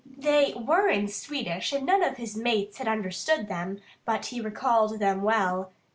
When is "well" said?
5.21-5.73